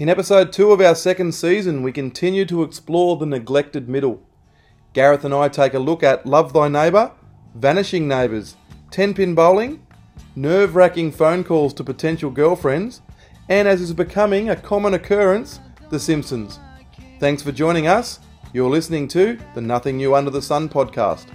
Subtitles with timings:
[0.00, 4.22] In episode two of our second season, we continue to explore the neglected middle.
[4.94, 7.12] Gareth and I take a look at Love Thy Neighbour,
[7.54, 8.56] Vanishing Neighbours,
[8.92, 9.86] 10 pin bowling,
[10.34, 13.02] nerve wracking phone calls to potential girlfriends,
[13.50, 15.60] and as is becoming a common occurrence,
[15.90, 16.58] The Simpsons.
[17.18, 18.20] Thanks for joining us.
[18.54, 21.26] You're listening to the Nothing New Under the Sun podcast.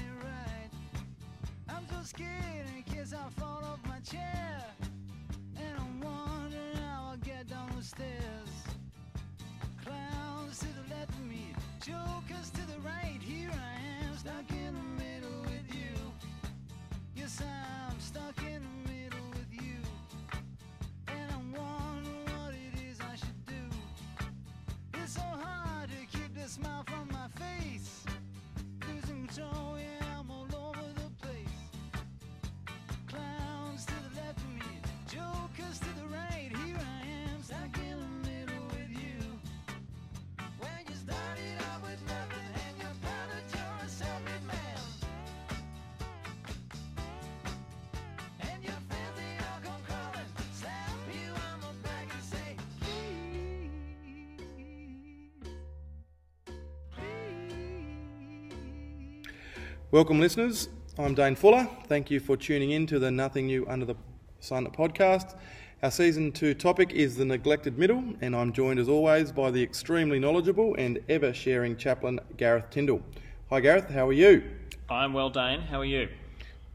[59.95, 60.67] Welcome, listeners.
[60.99, 61.69] I'm Dane Fuller.
[61.87, 63.95] Thank you for tuning in to the Nothing New Under the
[64.41, 65.37] Sun podcast.
[65.81, 69.63] Our season two topic is the neglected middle, and I'm joined as always by the
[69.63, 73.01] extremely knowledgeable and ever sharing chaplain Gareth Tyndall.
[73.49, 73.89] Hi, Gareth.
[73.89, 74.43] How are you?
[74.89, 75.61] I'm well, Dane.
[75.61, 76.09] How are you?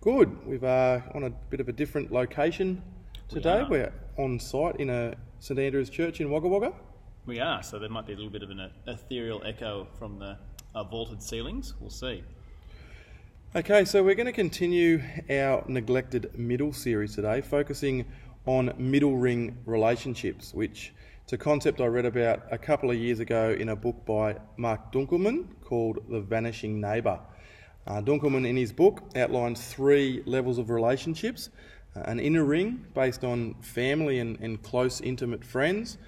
[0.01, 0.47] Good.
[0.47, 2.83] We've uh, on a bit of a different location
[3.29, 3.61] today.
[3.61, 3.69] are.
[3.69, 6.73] We're on site in a St Andrew's Church in Wagga Wagga.
[7.27, 10.39] We are, so there might be a little bit of an ethereal echo from the
[10.75, 11.75] uh, vaulted ceilings.
[11.81, 12.25] We'll see.
[13.53, 18.05] Okay, so we're going to continue our neglected middle series today, focusing
[18.47, 20.93] on middle ring relationships, which
[21.25, 24.37] it's a concept I read about a couple of years ago in a book by
[24.56, 27.19] Marc Dunkelman called The Vanishing Neighbour.
[27.89, 31.50] Uh, Dunkelman, in his book, outlines three levels of relationships
[31.97, 35.99] uh, an inner ring based on family and, and close, intimate friends,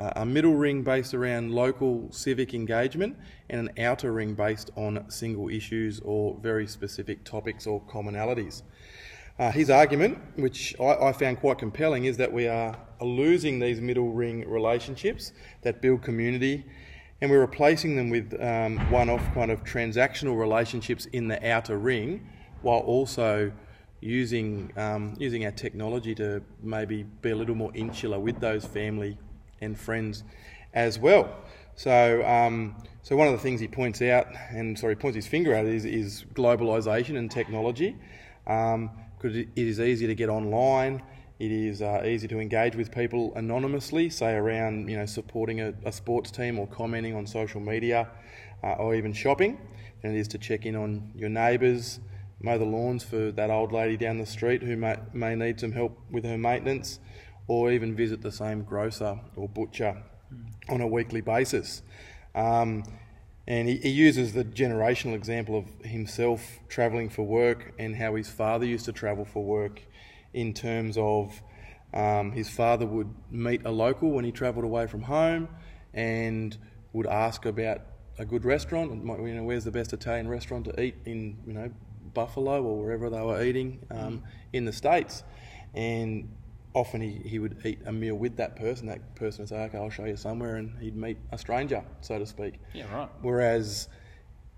[0.00, 3.16] uh, a middle ring based around local civic engagement,
[3.50, 8.62] and an outer ring based on single issues or very specific topics or commonalities.
[9.38, 13.80] Uh, his argument, which I, I found quite compelling, is that we are losing these
[13.80, 16.64] middle ring relationships that build community
[17.20, 21.76] and we're replacing them with um, one off kind of transactional relationships in the outer
[21.78, 22.26] ring
[22.62, 23.52] while also
[24.00, 29.18] using, um, using our technology to maybe be a little more insular with those family
[29.60, 30.24] and friends
[30.74, 31.34] as well.
[31.76, 35.54] So, um, so one of the things he points out, and sorry, points his finger
[35.54, 37.96] at, is, is globalisation and technology.
[38.44, 41.02] Because it it is easy to get online,
[41.38, 45.72] it is uh, easy to engage with people anonymously, say around you know supporting a,
[45.84, 48.08] a sports team or commenting on social media,
[48.62, 49.58] uh, or even shopping,
[50.02, 52.00] than it is to check in on your neighbours,
[52.42, 55.72] mow the lawns for that old lady down the street who may, may need some
[55.72, 57.00] help with her maintenance,
[57.46, 60.02] or even visit the same grocer or butcher
[60.68, 61.82] on a weekly basis.
[62.34, 62.84] Um,
[63.46, 68.30] and he, he uses the generational example of himself travelling for work and how his
[68.30, 69.82] father used to travel for work
[70.32, 71.42] in terms of
[71.92, 75.48] um, his father would meet a local when he travelled away from home
[75.92, 76.56] and
[76.92, 77.80] would ask about
[78.18, 78.92] a good restaurant.
[78.92, 81.70] And you know where's the best Italian restaurant to eat in you know
[82.14, 85.24] Buffalo or wherever they were eating um, in the states.
[85.74, 86.28] And
[86.74, 89.78] often he, he would eat a meal with that person that person would say okay
[89.78, 93.08] I'll show you somewhere and he'd meet a stranger so to speak Yeah, right.
[93.22, 93.88] Whereas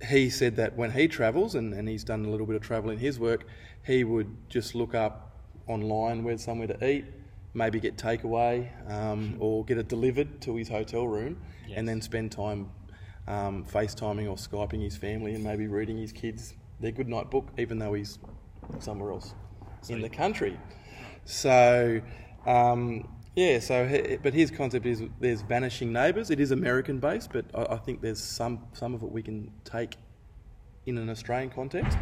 [0.09, 2.91] he said that when he travels, and, and he's done a little bit of travel
[2.91, 3.47] in his work,
[3.87, 5.31] he would just look up
[5.69, 7.05] online where's somewhere to eat,
[7.55, 11.37] maybe get takeaway um, or get it delivered to his hotel room,
[11.69, 11.79] Yes.
[11.79, 12.71] and then spend time
[13.29, 17.51] um, FaceTiming or Skyping his family and maybe reading his kids their good night book,
[17.57, 18.19] even though he's
[18.81, 19.35] somewhere else
[19.89, 20.59] in the country.
[21.25, 22.01] So,
[22.47, 26.31] um, yeah, so but his concept is there's vanishing neighbours.
[26.31, 29.51] It is American based, but I, I think there's some some of it we can
[29.65, 29.97] take
[30.87, 31.97] in an Australian context.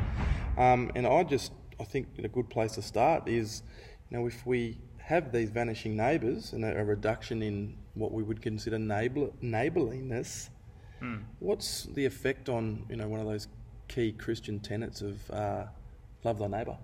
[0.58, 3.62] Um, and I just I think a good place to start is,
[4.10, 8.22] you know, if we have these vanishing neighbours and a, a reduction in what we
[8.22, 10.50] would consider neighbour, neighbourliness,
[11.38, 13.48] what's the effect on you know one of those
[13.88, 15.64] key Christian tenets of uh,
[16.24, 16.76] love thy neighbour?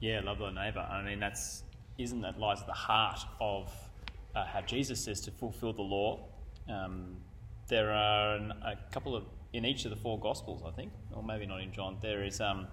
[0.00, 0.80] Yeah, love thy neighbour.
[0.80, 1.62] I mean, that's
[1.98, 3.70] isn't that lies at the heart of
[4.34, 6.26] uh, how Jesus says to fulfil the law.
[6.68, 7.18] Um,
[7.68, 11.22] there are an, a couple of in each of the four Gospels, I think, or
[11.22, 11.98] maybe not in John.
[12.00, 12.66] There is um,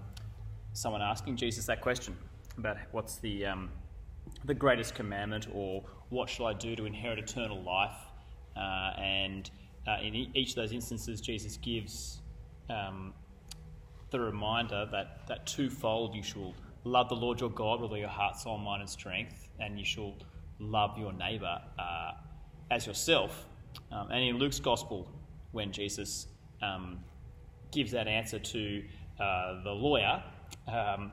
[0.74, 2.16] someone asking Jesus that question
[2.58, 3.70] about what's the um,
[4.46, 7.98] the greatest commandment or what shall I do to inherit eternal life.
[8.56, 9.50] Uh, and
[9.88, 12.22] uh, in e- each of those instances, Jesus gives
[12.70, 13.14] um,
[14.10, 16.54] the reminder that, that twofold you shall
[16.88, 19.86] love the Lord your God with all your heart, soul, mind, and strength, and you
[19.86, 20.16] shall
[20.60, 22.12] love your neighbour uh,
[22.72, 23.46] as yourself.
[23.92, 25.12] Um, and in Luke's Gospel,
[25.52, 26.28] when Jesus
[26.62, 27.00] um,
[27.72, 28.84] gives that answer to
[29.20, 30.24] uh, the lawyer,
[30.68, 31.12] um,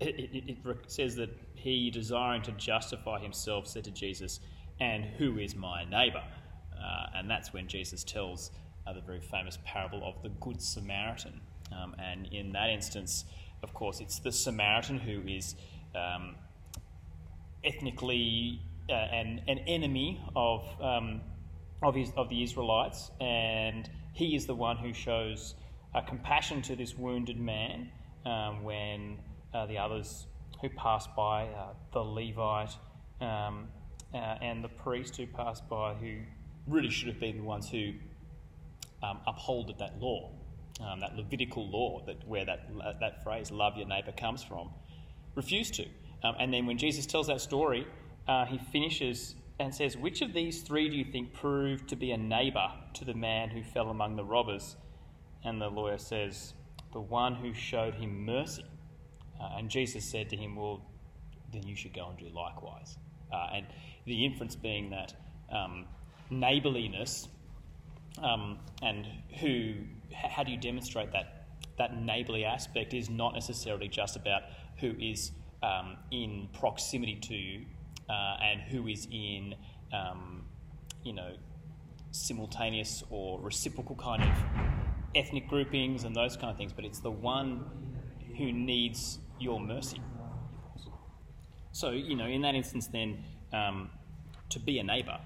[0.00, 4.40] it, it, it says that he, desiring to justify himself, said to Jesus,
[4.80, 6.22] And who is my neighbour?
[6.72, 8.52] Uh, and that's when Jesus tells
[8.86, 11.40] uh, the very famous parable of the Good Samaritan.
[11.76, 13.24] Um, and in that instance,
[13.62, 15.54] of course, it's the Samaritan who is
[15.94, 16.36] um,
[17.64, 21.20] ethnically uh, an, an enemy of, um,
[21.82, 25.54] of, his, of the Israelites, and he is the one who shows
[25.94, 27.90] uh, compassion to this wounded man
[28.24, 29.18] um, when
[29.54, 30.26] uh, the others
[30.60, 32.76] who pass by, uh, the Levite
[33.20, 33.68] um,
[34.12, 36.16] uh, and the priest who pass by, who
[36.66, 37.92] really should have been the ones who
[39.02, 40.30] um, upholded that law,
[40.80, 42.68] um, that Levitical law, that where that
[43.00, 44.70] that phrase "love your neighbor, comes from,
[45.34, 45.84] refused to.
[46.22, 47.86] Um, and then when Jesus tells that story,
[48.26, 52.12] uh, he finishes and says, "Which of these three do you think proved to be
[52.12, 54.76] a neighbour to the man who fell among the robbers?"
[55.44, 56.54] And the lawyer says,
[56.92, 58.64] "The one who showed him mercy."
[59.40, 60.82] Uh, and Jesus said to him, Well,
[61.52, 62.98] then you should go and do likewise.
[63.32, 63.66] Uh, and
[64.06, 65.14] the inference being that
[65.50, 65.86] um,
[66.30, 67.28] neighbourliness
[68.22, 69.06] um, and
[69.40, 69.74] who,
[70.12, 71.46] how do you demonstrate that,
[71.78, 74.42] that neighbourly aspect is not necessarily just about
[74.78, 75.32] who is
[75.62, 79.54] um, in proximity to uh, and who is in,
[79.92, 80.44] um,
[81.04, 81.32] you know,
[82.10, 84.30] simultaneous or reciprocal kind of
[85.14, 87.64] ethnic groupings and those kind of things, but it's the one
[88.36, 90.00] who needs your mercy.
[91.72, 93.90] So, you know, in that instance, then, um,
[94.50, 95.18] to be a neighbour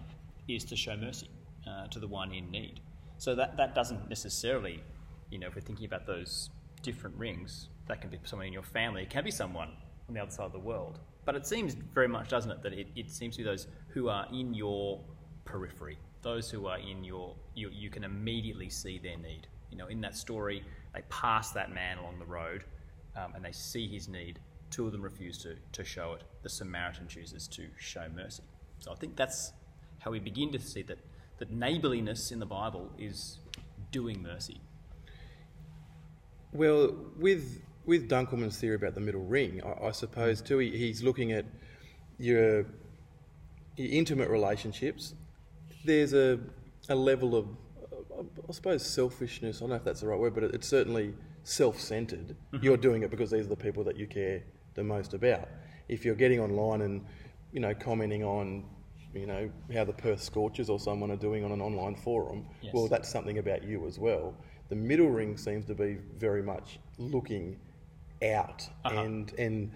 [0.49, 1.29] is to show mercy
[1.67, 2.81] uh, to the one in need.
[3.22, 4.82] So that, that doesn't necessarily,
[5.30, 6.50] you know, if we're thinking about those
[6.82, 9.69] different rings, that can be someone in your family, it can be someone
[10.08, 10.98] on the other side of the world.
[11.24, 14.08] But it seems very much, doesn't it, that it, it seems to be those who
[14.08, 14.98] are in your
[15.44, 19.46] periphery, those who are in your, you, you can immediately see their need.
[19.70, 22.64] You know, in that story, they pass that man along the road
[23.16, 24.40] um, and they see his need.
[24.72, 26.24] Two of them refuse to, to show it.
[26.42, 28.42] The Samaritan chooses to show mercy.
[28.80, 29.52] So I think that's
[30.00, 30.98] how we begin to see that,
[31.42, 33.40] that neighbourliness in the Bible is
[33.90, 34.60] doing mercy.
[36.52, 41.02] Well, with with Dunkelman's theory about the middle ring, I, I suppose too, he, he's
[41.02, 41.44] looking at
[42.16, 42.64] your,
[43.76, 45.14] your intimate relationships.
[45.84, 46.38] There's a
[46.88, 47.48] a level of,
[48.48, 49.56] I suppose, selfishness.
[49.56, 51.12] I don't know if that's the right word, but it, it's certainly
[51.42, 52.36] self-centered.
[52.36, 52.64] Mm-hmm.
[52.64, 55.48] You're doing it because these are the people that you care the most about.
[55.88, 57.04] If you're getting online and
[57.50, 58.64] you know commenting on
[59.14, 62.72] you know how the Perth Scorchers or someone are doing on an online forum, Yes.
[62.74, 64.34] well, that's something about you as well.
[64.68, 67.58] The middle ring seems to be very much looking
[68.22, 69.00] out Uh-huh.
[69.02, 69.70] and and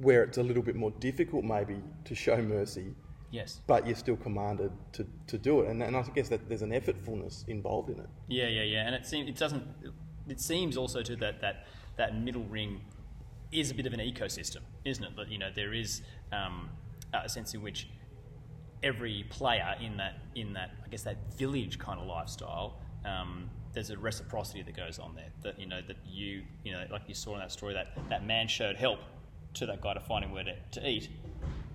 [0.00, 2.94] where it's a little bit more difficult maybe to show mercy,
[3.30, 3.60] Yes.
[3.66, 5.68] but you're still commanded to, to do it.
[5.68, 8.08] And, and I guess that there's an effortfulness involved in it.
[8.28, 8.86] Yeah, yeah, yeah.
[8.86, 9.64] And it seems it doesn't.
[10.28, 11.66] It seems also to that that
[11.96, 12.80] that middle ring
[13.50, 15.16] is a bit of an ecosystem, isn't it?
[15.16, 16.02] That you know there is
[16.32, 16.70] um,
[17.12, 17.88] a sense in which
[18.82, 22.78] every player in that in that I guess that village kind of lifestyle.
[23.04, 25.30] Um, there's a reciprocity that goes on there.
[25.42, 28.26] That you know that you you know like you saw in that story that that
[28.26, 29.00] man showed help
[29.54, 31.08] to that guy to find him where to, to eat,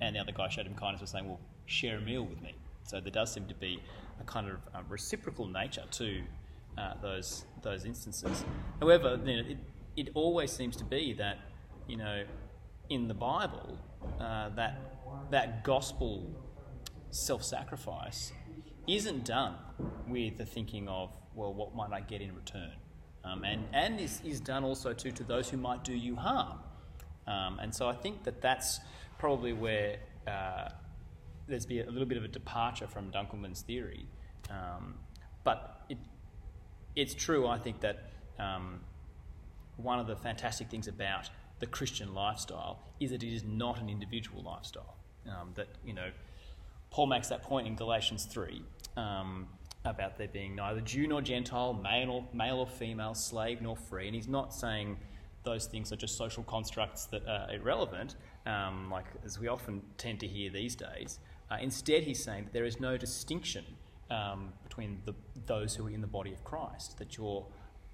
[0.01, 2.55] and the other guy showed him kindness by saying, "Well, share a meal with me."
[2.83, 3.81] So there does seem to be
[4.19, 6.23] a kind of um, reciprocal nature to
[6.77, 8.45] uh, those those instances.
[8.79, 9.57] However, you know, it
[9.95, 11.39] it always seems to be that
[11.87, 12.23] you know
[12.89, 13.77] in the Bible
[14.19, 14.79] uh, that
[15.31, 16.25] that gospel
[17.11, 18.33] self-sacrifice
[18.87, 19.55] isn't done
[20.07, 22.73] with the thinking of well, what might I get in return,
[23.23, 26.59] um, and and this is done also too to those who might do you harm.
[27.27, 28.79] Um, and so I think that that's
[29.19, 30.69] probably where uh,
[31.47, 34.07] there's be a little bit of a departure from Dunkelman's theory.
[34.49, 34.95] Um,
[35.43, 35.97] but it,
[36.95, 38.81] it's true, I think, that um,
[39.77, 43.89] one of the fantastic things about the Christian lifestyle is that it is not an
[43.89, 44.95] individual lifestyle.
[45.27, 46.09] Um, that, you know,
[46.89, 48.61] Paul makes that point in Galatians 3
[48.95, 49.47] um,
[49.85, 54.07] about there being neither Jew nor Gentile, male or, male or female, slave nor free.
[54.07, 54.97] And he's not saying
[55.43, 58.15] those things are just social constructs that are irrelevant,
[58.45, 61.19] um, like as we often tend to hear these days.
[61.49, 63.63] Uh, instead, he's saying that there is no distinction
[64.11, 65.13] um, between the,
[65.45, 67.45] those who are in the body of Christ, that your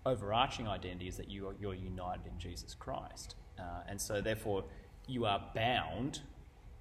[0.06, 3.36] overarching identity is that you are, you're united in Jesus Christ.
[3.60, 4.64] Uh, and so, therefore,
[5.08, 6.22] you are bound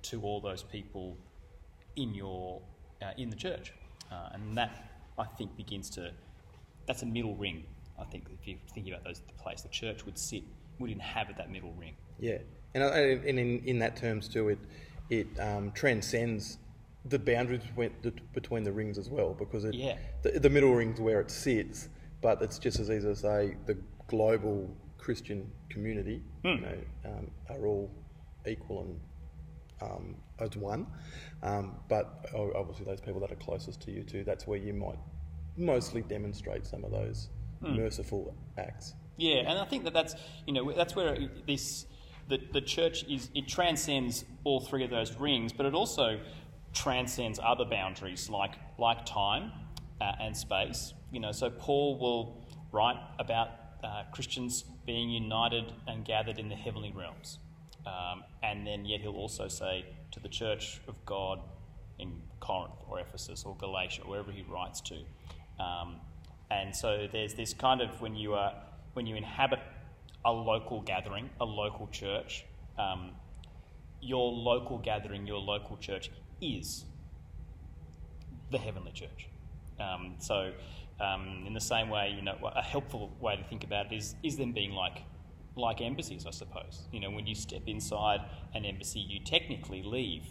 [0.02, 1.16] to all those people
[1.96, 2.60] in your
[3.02, 3.72] uh, in the church,
[4.10, 4.70] uh, and that
[5.18, 6.12] I think begins to
[6.86, 7.64] that's a middle ring.
[7.98, 10.42] I think if you're thinking about those the place, the church would sit
[10.78, 11.94] would inhabit that middle ring.
[12.18, 12.38] Yeah,
[12.74, 14.58] and, I- and in, in that terms too, it
[15.10, 16.58] it um, transcends
[17.04, 19.96] the boundaries between the, between the rings as well, because it, Yeah.
[20.22, 21.88] the, the middle ring's where it sits,
[22.20, 27.66] but it's just as easy to say the global Christian community, you know, um, are
[27.66, 27.90] all
[28.46, 29.00] equal and
[29.82, 30.86] um, as one.
[31.42, 34.98] Um, but obviously, those people that are closest to you too, that's where you might
[35.56, 37.28] mostly demonstrate some of those
[37.60, 38.94] merciful acts.
[39.16, 40.14] Yeah, and I think that that's
[40.46, 41.86] you know that's where this
[42.28, 46.20] the the church is it transcends all three of those rings, but it also
[46.72, 49.52] transcends other boundaries like like time
[50.00, 50.94] uh, and space.
[51.10, 53.50] You know, so Paul will write about
[53.84, 57.38] uh, Christians being united and gathered in the heavenly realms,
[57.86, 61.40] um, and then yet he'll also say to the church of God
[61.98, 64.96] in Corinth or Ephesus or Galatia, wherever he writes to.
[65.62, 65.96] Um,
[66.50, 68.52] and so there's this kind of when you are
[68.92, 69.60] when you inhabit
[70.24, 72.44] a local gathering, a local church,
[72.78, 73.12] um,
[74.00, 76.10] your local gathering, your local church
[76.40, 76.84] is
[78.50, 79.28] the heavenly church.
[79.80, 80.52] Um, so,
[81.00, 84.14] um, in the same way, you know, a helpful way to think about it is
[84.22, 85.02] is them being like
[85.56, 86.86] like embassies, I suppose.
[86.92, 88.20] You know, when you step inside
[88.54, 90.24] an embassy, you technically leave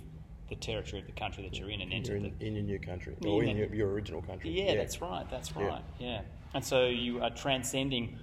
[0.50, 2.64] the territory of the country that you're in and enter You're in, the, in your
[2.64, 4.50] new country, Yeah, or you in your, your original country.
[4.52, 5.26] yeah, that's right.
[5.30, 5.66] That's Yeah.
[5.68, 5.84] right.
[6.00, 6.22] Yeah.
[6.54, 8.18] And so you are transcending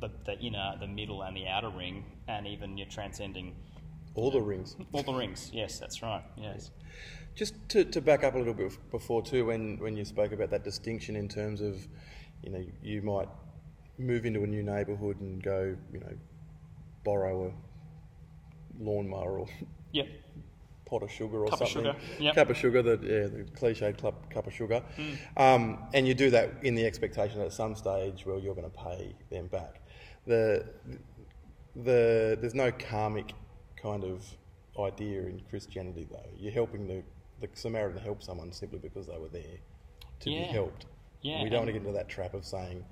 [0.00, 3.54] the, the inner, the middle, and the outer ring, and even you're transcending
[4.14, 4.76] All the rings.
[4.92, 5.50] all the rings.
[5.52, 6.22] Yes, that's right.
[6.38, 6.70] Yes.
[7.34, 10.50] Just to, to back up a little bit before too, when, when you spoke about
[10.50, 11.86] that distinction in terms of,
[12.42, 13.28] you know, you might
[14.00, 16.12] move into a new neighbourhood and go, you know,
[17.04, 19.46] borrow a lawnmower or
[19.92, 20.06] Yep.
[20.86, 21.92] pot of sugar or Cup of something.
[21.92, 22.34] sugar, yep.
[22.36, 24.82] Cup of sugar, the, yeah, the cliched club, cup of sugar.
[25.36, 28.70] Um, and you do that in the expectation that at some stage, well, you're going
[28.70, 29.80] to pay them back.
[30.26, 30.64] The,
[31.74, 33.32] the, there's no karmic
[33.80, 34.24] kind of
[34.78, 36.28] idea in Christianity, though.
[36.38, 37.02] You're helping the,
[37.40, 39.58] the Samaritan help someone simply because they were there
[40.20, 40.86] to be helped.
[41.22, 42.84] Yeah, we don't want to get into that trap of saying,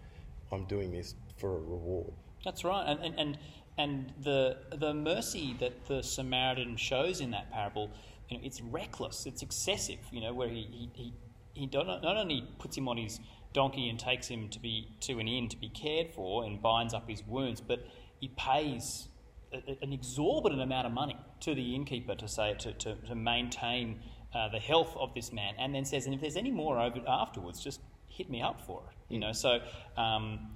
[0.52, 2.12] I'm doing this for a reward.
[2.44, 3.38] That's right, and and and,
[3.76, 7.90] and the the mercy that the Samaritan shows in that parable,
[8.28, 9.98] you know, it's reckless, it's excessive.
[10.10, 11.14] You know, where he he he,
[11.54, 13.20] he not only puts him on his
[13.52, 16.94] donkey and takes him to be to an inn to be cared for and binds
[16.94, 17.86] up his wounds, but
[18.20, 19.08] he pays
[19.52, 24.00] an exorbitant amount of money to the innkeeper to say to to, to maintain.
[24.34, 27.00] Uh, the health of this man, and then says, and if there's any more over
[27.08, 27.80] afterwards, just
[28.18, 28.96] hit me up for it.
[29.14, 29.60] You know, so
[29.96, 30.50] um,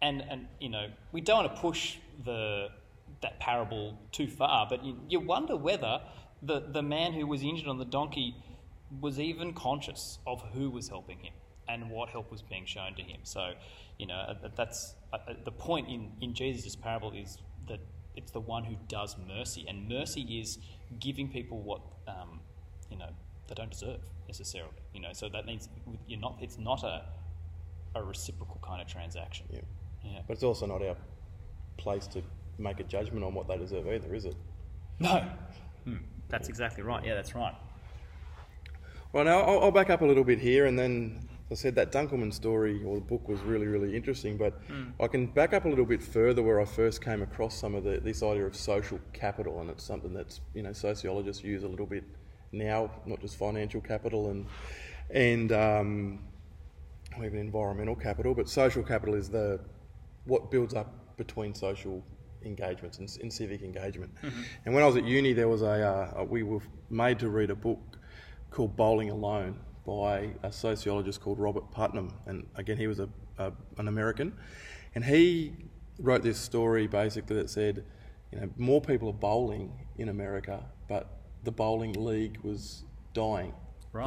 [0.00, 2.68] and and you know we don't want to push the
[3.20, 6.00] that parable too far, but you, you wonder whether
[6.42, 8.34] the the man who was injured on the donkey
[9.00, 11.34] was even conscious of who was helping him
[11.68, 13.20] and what help was being shown to him.
[13.22, 13.52] So,
[13.98, 17.80] you know, uh, that's uh, uh, the point in in Jesus' parable is that
[18.16, 20.58] it's the one who does mercy, and mercy is
[20.98, 22.40] giving people what um,
[22.90, 23.10] you know
[23.50, 24.72] they don't deserve necessarily.
[24.94, 25.68] You know, so that means
[26.06, 26.38] you're not.
[26.40, 27.04] It's not a
[27.94, 29.46] a reciprocal kind of transaction.
[29.50, 29.60] Yeah.
[30.04, 30.20] Yeah.
[30.26, 30.96] But it's also not our
[31.76, 32.22] place to
[32.58, 34.36] make a judgment on what they deserve either, is it?
[34.98, 35.24] No.
[35.84, 35.96] Hmm.
[36.28, 37.04] That's exactly right.
[37.04, 37.54] Yeah, that's right.
[39.12, 41.74] Well, now I'll, I'll back up a little bit here, and then as I said
[41.74, 44.36] that Dunkelman story or the book was really, really interesting.
[44.36, 44.90] But hmm.
[45.00, 47.82] I can back up a little bit further where I first came across some of
[47.82, 51.68] the, this idea of social capital, and it's something that's you know sociologists use a
[51.68, 52.04] little bit
[52.52, 54.46] now, not just financial capital and
[55.10, 56.20] and um,
[57.18, 59.60] even environmental capital, but social capital is the
[60.24, 62.04] what builds up between social
[62.44, 64.12] engagements and, and civic engagement.
[64.64, 67.50] And when I was at uni, there was a uh, we were made to read
[67.50, 67.98] a book
[68.50, 73.52] called Bowling Alone by a sociologist called Robert Putnam, and again he was a, a
[73.78, 74.32] an American,
[74.94, 75.52] and he
[75.98, 77.84] wrote this story basically that said,
[78.32, 83.52] you know, more people are bowling in America, but the bowling league was dying.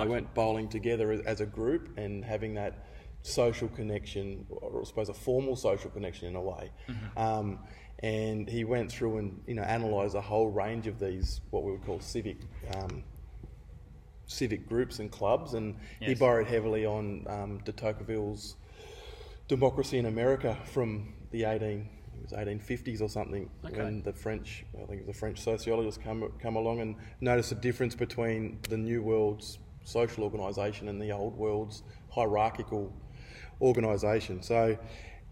[0.06, 2.86] They weren't bowling together as- a group and having that
[3.22, 6.72] social connection, or I suppose a formal social connection in a way.
[7.18, 7.60] Um,
[8.00, 11.72] and he went through and you know analysed a whole range of these what we
[11.72, 12.38] would call civic
[12.75, 13.04] um,
[14.25, 18.56] civic groups and clubs, and he borrowed heavily on um, de Tocqueville's
[19.48, 23.77] Democracy in America from the 18 it was 1850s or something Okay.
[23.84, 27.50] when the French I think it was a French sociologist come come along and noticed
[27.50, 32.93] the difference between the new world's social organisation and the old world's hierarchical
[33.62, 34.41] organisation.
[34.41, 34.77] So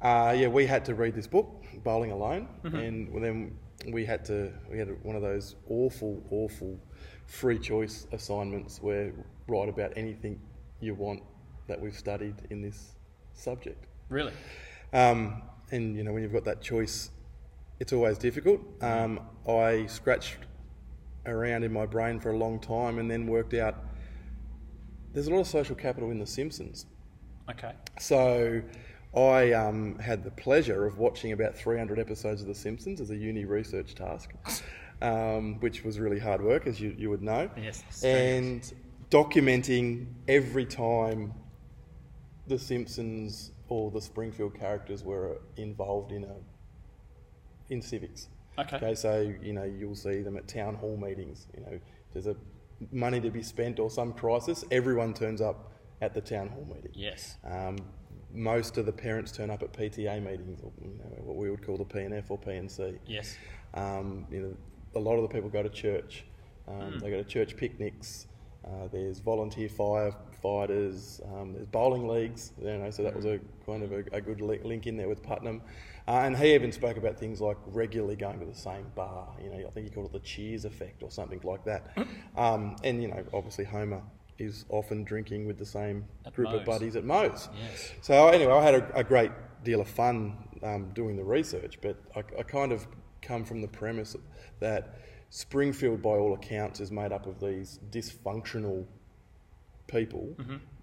[0.02, 3.58] uh, yeah, we had to read this book, Bowling Alone, and then
[3.92, 6.80] we had to we had one of those awful awful
[7.28, 9.14] free choice assignments where
[9.48, 10.40] write about anything
[10.80, 11.22] you want
[11.68, 12.96] that we've studied in this
[13.34, 13.86] subject.
[14.10, 14.34] Really?
[14.94, 17.12] Um, and you know, when you've got that choice,
[17.80, 18.62] it's always difficult.
[18.82, 20.38] Um, I scratched
[21.26, 23.76] around in my brain for a long time and then worked out
[25.14, 26.86] there's a lot of social capital in The Simpsons.
[27.50, 27.74] Okay.
[28.00, 28.62] So
[29.16, 33.16] I um, had the pleasure of watching about 300 episodes of The Simpsons as a
[33.16, 34.32] uni research task,
[35.02, 37.50] um, which was really hard work, as you, you would know.
[37.58, 38.74] Yes, And
[39.10, 41.34] documenting every time
[42.48, 46.36] The Simpsons or the Springfield characters were involved in a
[47.70, 48.28] in civics.
[48.60, 48.76] Okay.
[48.76, 51.48] Okay, so you know you'll see them at town hall meetings.
[51.56, 51.80] You know,
[52.12, 52.36] there's a
[52.92, 54.66] money to be spent or some crisis.
[54.72, 56.92] Everyone turns up at the town hall meeting.
[56.94, 57.38] Yes.
[57.50, 57.78] Um,
[58.34, 61.66] most of the parents turn up at PTA meetings, or you know, what we would
[61.66, 63.00] call the PNF or PNC.
[63.06, 63.38] Yes.
[63.74, 64.54] Um, you know,
[64.96, 66.26] a lot of the people go to church.
[66.68, 68.28] Um, They go to church picnics.
[68.66, 69.70] Uh, there's volunteer
[70.44, 71.22] firefighters.
[71.34, 72.52] Um, there's bowling leagues.
[72.62, 75.10] You know, so that was a kind of a, a good li- link in there
[75.10, 75.62] with Putnam.
[76.08, 79.28] Uh, and he even spoke about things like regularly going to the same bar.
[79.42, 81.96] You know, I think he called it the Cheers effect or something like that.
[82.36, 84.02] Um, and you know, obviously Homer
[84.40, 86.60] is often drinking with the same At group Moe's.
[86.62, 87.50] of buddies at Moe's.
[87.62, 87.92] Yes.
[88.02, 89.32] So anyway, I had a, a great
[89.64, 92.88] deal of fun um, doing the research, but I, I kind of
[93.22, 94.16] come from the premise
[94.60, 94.96] that
[95.30, 98.86] Springfield, by all accounts, is made up of these dysfunctional
[99.92, 100.36] people.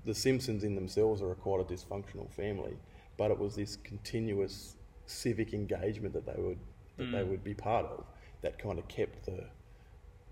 [0.04, 2.76] The Simpsons in themselves are quite a dysfunctional family,
[3.16, 6.58] but it was this continuous civic engagement that they would
[6.98, 8.04] that they would be part of
[8.42, 9.44] that kind of kept the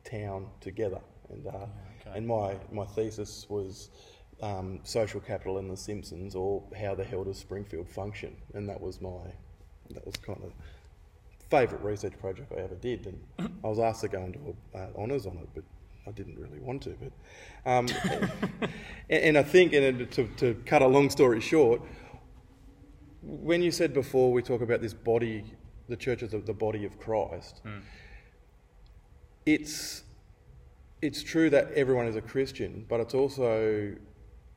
[0.04, 1.00] town together.
[1.30, 2.16] And uh, okay.
[2.16, 3.90] and my my thesis was
[4.42, 8.36] um, social capital in the Simpsons, or how the hell does Springfield function?
[8.54, 9.32] And that was my
[9.90, 10.52] that was kind of
[11.50, 13.06] favourite research project I ever did.
[13.06, 15.64] And I was asked to go and do uh, honours on it, but
[16.06, 16.96] I didn't really want to.
[17.00, 17.88] But um,
[19.10, 21.82] and, and I think, and to, to cut a long story short,
[23.22, 25.44] when you said before we talk about this body,
[25.88, 27.60] the church is the, the body of Christ.
[29.44, 30.02] It's
[31.02, 33.94] it's true that everyone is a Christian, but it's also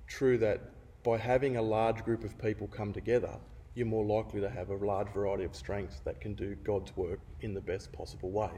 [0.07, 0.61] true that
[1.03, 3.37] by having a large group of people come together,
[3.75, 7.19] you're more likely to have a large variety of strengths that can do God's work
[7.41, 8.51] in the best possible way.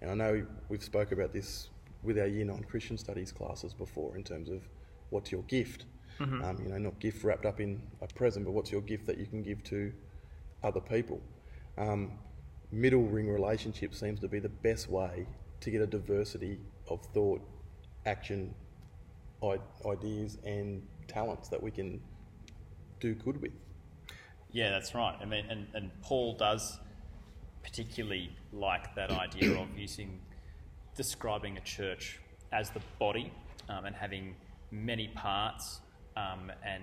[0.00, 1.70] And I know we've spoke about this
[2.02, 4.62] with our Year 9 Christian Studies classes before in terms of
[5.10, 5.84] what's your gift.
[6.44, 9.18] Um, you know, not gift wrapped up in a present, but what's your gift that
[9.18, 9.92] you can give to
[10.62, 11.20] other people.
[11.78, 12.12] Um,
[12.70, 15.26] middle ring relationship seems to be the best way
[15.60, 17.40] to get a diversity of thought,
[18.06, 18.54] action,
[19.42, 22.00] I- ideas, and talents that we can
[23.00, 23.52] do good with.
[24.52, 25.16] Yeah, that's right.
[25.20, 26.78] I mean, and, and Paul does
[27.62, 30.20] particularly like that idea of using,
[30.94, 32.20] describing a church
[32.52, 33.32] as the body
[33.68, 34.34] um, and having
[34.70, 35.80] many parts,
[36.16, 36.82] um, and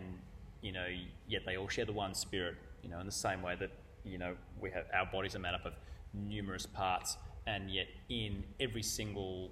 [0.61, 0.87] you know,
[1.27, 2.55] yet they all share the one spirit.
[2.83, 3.71] You know, in the same way that
[4.03, 5.73] you know we have our bodies are made up of
[6.13, 7.17] numerous parts,
[7.47, 9.51] and yet in every single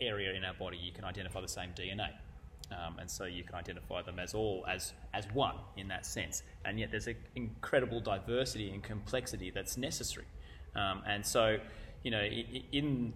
[0.00, 2.08] area in our body, you can identify the same DNA.
[2.70, 6.42] Um, and so you can identify them as all as as one in that sense.
[6.64, 10.26] And yet there's an incredible diversity and complexity that's necessary.
[10.74, 11.58] Um, and so,
[12.02, 13.12] you know, in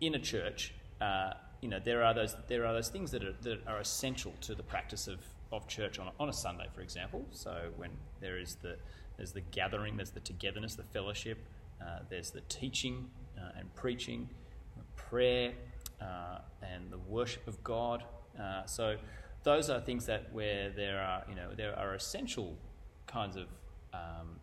[0.00, 3.34] in a church, uh, you know, there are those there are those things that are
[3.42, 5.20] that are essential to the practice of,
[5.52, 7.24] of church on a, on a Sunday, for example.
[7.30, 8.76] So when there is the
[9.16, 11.38] there's the gathering, there's the togetherness, the fellowship,
[11.80, 14.28] uh, there's the teaching uh, and preaching,
[14.96, 15.52] prayer,
[16.00, 18.02] uh, and the worship of God.
[18.40, 18.96] Uh, so
[19.44, 22.56] those are things that where there are you know there are essential
[23.06, 23.46] kinds of
[23.94, 24.40] um,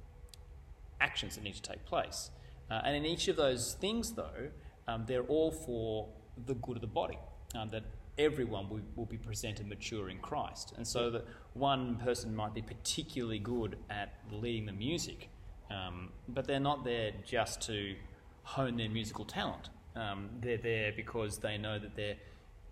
[1.01, 2.29] actions that need to take place.
[2.69, 4.49] Uh, and in each of those things, though,
[4.87, 6.07] um, they're all for
[6.45, 7.17] the good of the body,
[7.55, 7.83] um, that
[8.17, 10.73] everyone will, will be presented mature in Christ.
[10.77, 15.29] And so that one person might be particularly good at leading the music,
[15.71, 17.95] um, but they're not there just to
[18.43, 19.69] hone their musical talent.
[19.95, 22.15] Um, they're there because they know that they're,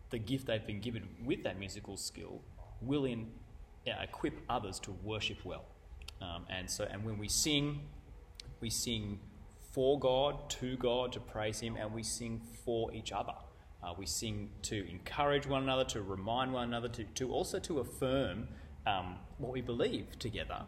[0.10, 2.42] the gift they've been given with that musical skill
[2.82, 3.28] will in,
[3.86, 5.66] yeah, equip others to worship well.
[6.22, 7.82] Um, and so, and when we sing,
[8.60, 9.20] we sing
[9.78, 13.36] for God, to God, to praise Him, and we sing for each other.
[13.84, 17.78] Uh, we sing to encourage one another, to remind one another, to, to also to
[17.78, 18.48] affirm
[18.88, 20.64] um, what we believe together.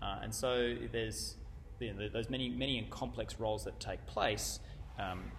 [0.00, 1.36] Uh, and so there's
[1.78, 4.60] you know, those many many and complex roles that take place.
[4.98, 5.30] Um,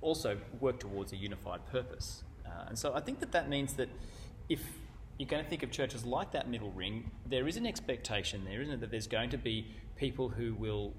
[0.00, 2.24] also work towards a unified purpose.
[2.46, 3.90] Uh, and so I think that that means that
[4.48, 4.62] if
[5.18, 8.62] you're going to think of churches like that middle ring, there is an expectation there,
[8.62, 9.66] isn't it, that there's going to be
[9.98, 10.94] people who will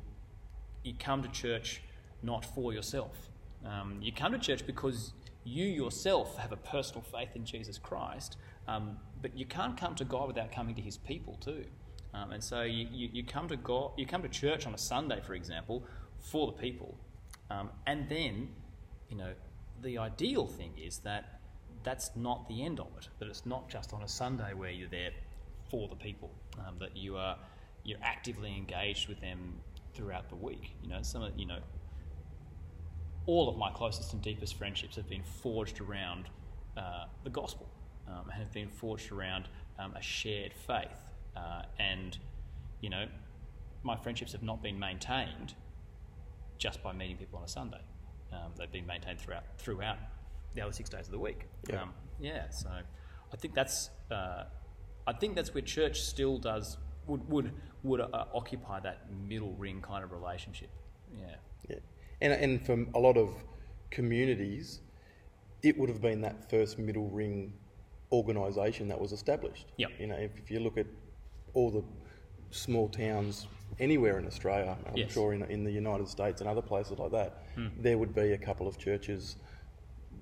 [0.83, 1.81] you come to church
[2.23, 3.29] not for yourself,
[3.65, 5.13] Um, you come to church because
[5.43, 10.05] you yourself have a personal faith in Jesus Christ, um, but you can't come to
[10.05, 11.65] God without coming to His people too.
[12.13, 14.77] Um, and so you, you, you come to God, you come to church on a
[14.77, 15.83] Sunday, for example,
[16.19, 16.97] for the people,
[17.49, 18.49] um, and then,
[19.09, 19.33] you know,
[19.81, 21.39] the ideal thing is that
[21.83, 23.09] that's not the end of it.
[23.19, 25.11] That it's not just on a Sunday where you're there
[25.69, 26.29] for the people.
[26.59, 27.37] Um, that you are
[27.83, 29.55] you're actively engaged with them
[29.93, 30.75] throughout the week.
[30.83, 31.59] You know, some of you know,
[33.25, 36.29] all of my closest and deepest friendships have been forged around
[36.77, 37.69] uh, the gospel,
[38.07, 39.47] um, and have been forged around
[39.79, 41.05] um, a shared faith.
[41.35, 42.17] Uh, and
[42.81, 43.05] you know,
[43.83, 45.53] my friendships have not been maintained
[46.57, 47.81] just by meeting people on a Sunday.
[48.31, 49.97] Um, they've been maintained throughout throughout
[50.55, 51.47] the other six days of the week.
[51.69, 51.83] Yeah.
[51.83, 52.49] Um, yeah.
[52.49, 54.43] So I think that's uh,
[55.07, 57.51] I think that's where church still does would would
[57.83, 60.69] would uh, occupy that middle ring kind of relationship.
[61.13, 61.35] Yeah.
[61.69, 61.77] Yeah.
[62.21, 63.29] And, and for a lot of
[63.89, 64.81] communities,
[65.63, 67.53] it would have been that first middle ring
[68.11, 69.65] organisation that was established.
[69.77, 69.89] Yep.
[69.99, 70.87] You know, if, if you look at
[71.53, 71.83] all the
[72.51, 73.47] small towns
[73.79, 75.13] anywhere in Australia, I'm Yes.
[75.13, 77.43] sure in, in the United States and other places like that,
[77.79, 79.37] there would be a couple of churches,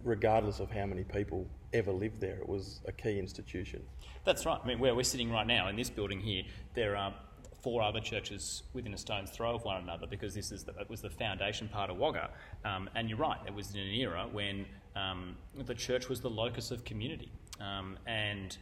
[0.03, 2.37] regardless of how many people ever lived there.
[2.37, 3.81] It was a key institution.
[4.25, 4.59] That's right.
[4.63, 7.13] I mean, where we're sitting right now in this building here, there are
[7.61, 10.89] four other churches within a stone's throw of one another because this is the, it
[10.89, 12.29] was the foundation part of Wagga.
[12.63, 15.35] Um, and you're right, it was in an era when um,
[15.65, 17.31] the church was the locus of community.
[17.59, 18.57] Um, and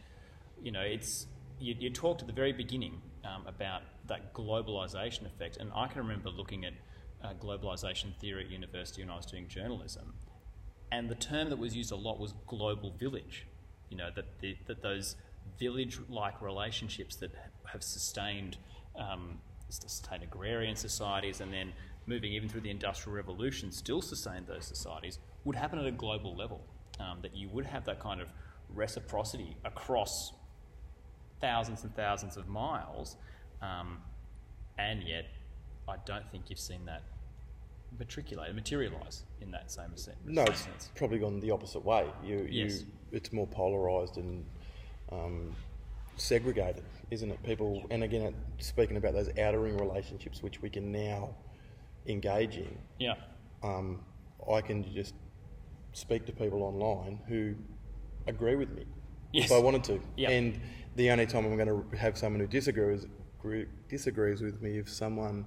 [0.62, 1.26] you know, it's
[1.60, 6.02] you, you talked at the very beginning um, about that globalization effect, and I can
[6.02, 6.72] remember looking at
[7.22, 10.14] uh, globalization theory at university when I was doing journalism,
[10.90, 13.46] and the term that was used a lot was global village.
[13.90, 15.16] You know that the, that those
[15.58, 17.30] village-like relationships that
[17.72, 18.58] have sustained
[18.98, 21.72] um, sustained agrarian societies, and then
[22.06, 26.36] moving even through the industrial revolution, still sustained those societies, would happen at a global
[26.36, 26.60] level.
[27.00, 28.28] Um, that you would have that kind of
[28.74, 30.32] reciprocity across
[31.40, 33.16] thousands and thousands of miles,
[33.62, 33.98] um,
[34.78, 35.26] and yet
[35.88, 37.02] I don't think you've seen that
[37.96, 40.16] matriculate, materialise in that same sense.
[40.24, 40.90] No, it's sense.
[40.94, 42.06] probably gone the opposite way.
[42.24, 42.80] You, Yes.
[42.80, 44.44] you, it's more polarised and
[45.10, 45.54] um,
[46.16, 47.42] segregated, isn't it?
[47.42, 51.34] People, and again, speaking about those outer ring relationships, which we can now
[52.06, 53.14] engage in, Yeah,
[53.62, 54.00] um,
[54.52, 55.14] I can just
[55.92, 57.54] speak to people online who
[58.26, 58.84] agree with me
[59.32, 59.46] Yes.
[59.46, 60.00] if I wanted to.
[60.16, 60.30] Yeah.
[60.30, 60.60] And
[60.96, 63.06] the only time I'm going to have someone who disagrees
[63.88, 65.46] disagrees with me if someone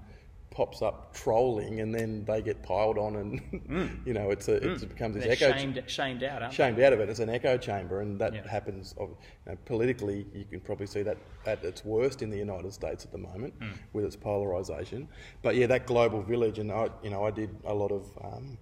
[0.51, 4.89] pops up trolling and then they get piled on and you know it's a it
[4.89, 5.39] becomes this Mm.
[5.39, 7.07] they're echo shamed, shamed out, aren't shamed out of it.
[7.09, 8.47] It's an echo chamber, and that Yeah.
[8.47, 8.93] happens.
[8.97, 9.09] Of,
[9.45, 13.05] you know, politically, you can probably see that at its worst in the United States
[13.05, 13.71] at the moment Hmm.
[13.93, 15.07] with its polarisation.
[15.41, 18.57] But yeah, that global village, and I, you know, I did a lot of um,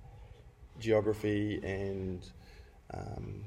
[0.79, 2.23] geography and
[2.93, 3.43] um,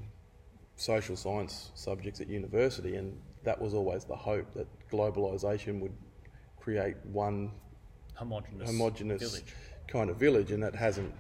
[0.77, 5.95] social science subjects at university, and that was always the hope that globalisation would
[6.59, 7.51] create one they?
[8.15, 9.55] Homogenous, homogenous village.
[9.89, 11.13] kind of village, and that hasn't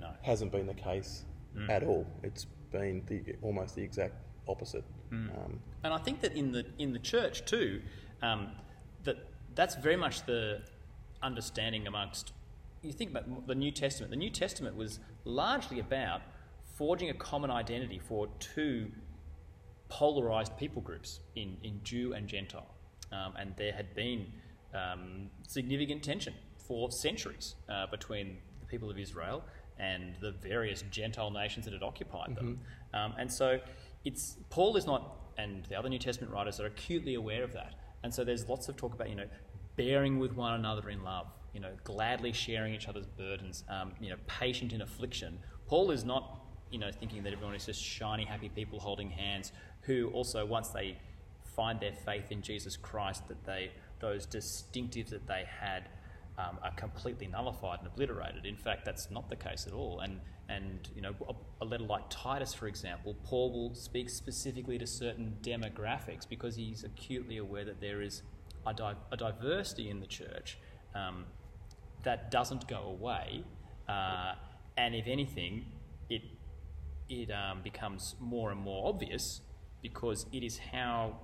[0.00, 0.10] No.
[0.22, 1.24] hasn't been the case
[1.68, 2.06] at all.
[2.22, 4.14] It's been the almost the exact
[4.46, 4.84] opposite.
[5.10, 7.82] Um, And I think that in the in the church too,
[8.22, 8.52] um,
[9.04, 9.16] that
[9.54, 10.62] that's very much the
[11.22, 12.32] understanding amongst.
[12.82, 14.10] You think about the New Testament.
[14.10, 16.20] The New Testament was largely about
[16.74, 18.92] forging a common identity for two
[19.88, 22.74] polarized people groups in, in Jew and Gentile,
[23.12, 24.32] um, and there had been
[24.76, 26.34] um, significant tension
[26.66, 29.42] for centuries uh, between the people of Israel
[29.78, 32.60] and the various Gentile nations that had occupied them.
[32.94, 33.60] Um, and so
[34.04, 37.74] it's Paul is not, and the other New Testament writers are acutely aware of that.
[38.02, 39.26] And so there's lots of talk about you know
[39.76, 44.08] bearing with one another in love, you know, gladly sharing each other's burdens, um, you
[44.08, 45.38] know, patient in affliction.
[45.66, 49.52] Paul is not you know thinking that everyone is just shiny, happy people holding hands
[49.82, 50.96] who also once they
[51.54, 55.88] find their faith in Jesus Christ that they those distinctives that they had
[56.38, 58.44] um, are completely nullified and obliterated.
[58.44, 60.00] In fact, that's not the case at all.
[60.00, 64.78] And and you know, a, a letter like Titus, for example, Paul will speak specifically
[64.78, 68.22] to certain demographics because he's acutely aware that there is
[68.64, 70.58] a, di- a diversity in the church
[70.94, 71.24] um,
[72.04, 73.42] that doesn't go away.
[73.88, 74.34] Uh,
[74.76, 75.66] and if anything,
[76.10, 76.22] it
[77.08, 79.40] it um, becomes more and more obvious
[79.82, 81.16] because it is how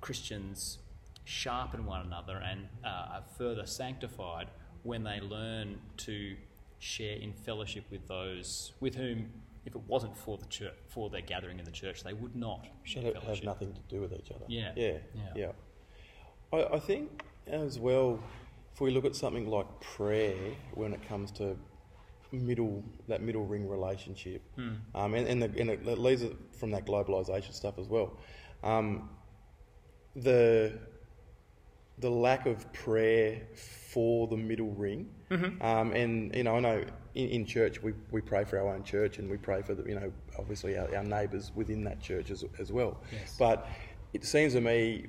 [0.00, 0.78] Christians
[1.28, 4.48] sharpen one another and uh, are further sanctified
[4.82, 6.34] when they learn to
[6.78, 9.30] share in fellowship with those with whom,
[9.66, 12.66] if it wasn't for the church, for their gathering in the church, they would not
[12.84, 13.44] share have fellowship.
[13.44, 14.44] nothing to do with each other.
[14.48, 14.72] Yeah.
[14.74, 14.98] Yeah.
[15.14, 15.32] Yeah.
[15.36, 15.52] Yeah.
[16.50, 18.18] I, I think as well,
[18.72, 20.34] if we look at something like prayer,
[20.72, 21.58] when it comes to
[22.32, 24.40] middle that middle ring relationship,
[24.94, 28.16] um, and and, the, and it, leads it from that globalization stuff as well.
[28.62, 29.10] Um,
[30.16, 30.78] the
[32.00, 35.08] the lack of prayer for the middle ring,
[35.60, 36.84] um, and you know, I know
[37.14, 39.88] in, in church we, we pray for our own church and we pray for the
[39.88, 42.98] you know obviously our, our neighbours within that church as, as well.
[43.12, 43.36] Yes.
[43.38, 43.68] But
[44.12, 45.06] it seems to me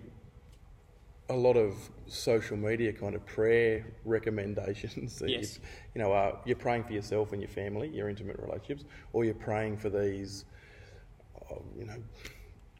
[1.29, 1.75] a lot of
[2.07, 5.19] social media kind of prayer recommendations.
[5.19, 5.57] that Yes.
[5.57, 5.61] You,
[5.95, 9.35] you know, uh, you're praying for yourself and your family, your intimate relationships, or you're
[9.35, 10.45] praying for these,
[11.51, 11.97] oh, you know,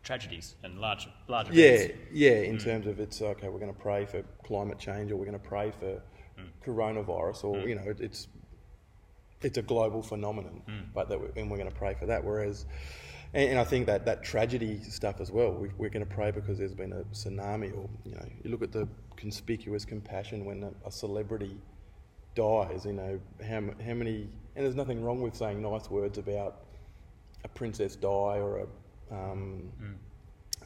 [0.03, 1.95] Tragedies and large, large yeah, events.
[2.11, 2.31] yeah.
[2.31, 2.63] yeah, In hmm.
[2.63, 5.47] terms of it's okay, we're going to pray for climate change, or we're going to
[5.47, 6.01] pray for
[6.37, 6.45] hmm.
[6.65, 7.67] coronavirus, or hmm.
[7.67, 8.27] you know, it, it's
[9.41, 10.61] it's a global phenomenon,
[10.93, 12.23] but that we, and we're going to pray for that.
[12.23, 12.65] Whereas,
[13.33, 15.51] and, and I think that that tragedy stuff as well.
[15.51, 18.63] We, we're going to pray because there's been a tsunami, or you know, you look
[18.63, 21.57] at the conspicuous compassion when a, a celebrity
[22.35, 22.85] dies.
[22.85, 24.29] You know, how how many?
[24.55, 26.65] And there's nothing wrong with saying nice words about
[27.43, 28.67] a princess Di or a
[29.11, 29.71] um,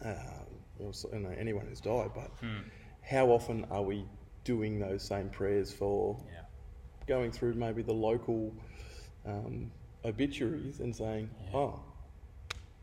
[0.04, 0.14] uh,
[0.80, 2.32] or s- you know, anyone who's died, but
[3.02, 4.06] how often are we
[4.44, 6.42] doing those same prayers for Yeah.
[7.08, 8.54] going through maybe the local
[9.26, 9.72] um,
[10.04, 11.58] obituaries and saying, Yeah.
[11.58, 11.80] oh,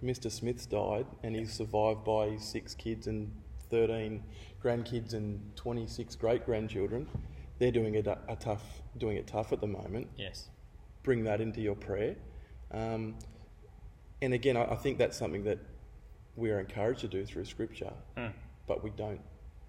[0.03, 0.31] Mr.
[0.31, 3.31] Smith's died and he's survived by six kids and
[3.69, 4.23] 13
[4.63, 7.07] grandkids and 26 great grandchildren.
[7.59, 10.49] They're doing it a, a tough, doing it tough at the moment Yes.
[11.03, 12.17] bring that into your prayer.
[12.71, 13.17] Um,
[14.23, 15.59] and again, I, I think that's something that
[16.37, 18.33] we are encouraged to do through Scripture, Mm.
[18.67, 19.21] but we don't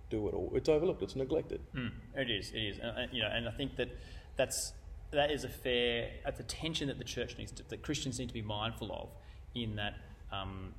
[0.10, 0.52] do it all.
[0.56, 1.02] It's overlooked.
[1.04, 1.62] It's neglected.
[1.74, 2.52] Mm, it is.
[2.52, 2.80] It is.
[2.82, 3.90] And, you know, and I think that
[4.36, 4.74] that's
[5.12, 6.10] that is a fair.
[6.24, 9.10] That's a tension that the church needs to, that Christians need to be mindful of.
[9.56, 9.96] In that
[10.32, 10.74] um,